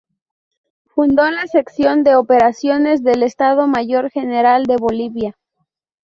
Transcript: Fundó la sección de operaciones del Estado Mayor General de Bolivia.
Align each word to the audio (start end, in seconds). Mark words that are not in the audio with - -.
Fundó 0.87 1.29
la 1.29 1.45
sección 1.45 2.03
de 2.03 2.15
operaciones 2.15 3.03
del 3.03 3.21
Estado 3.21 3.67
Mayor 3.67 4.09
General 4.09 4.63
de 4.65 4.77
Bolivia. 4.77 5.37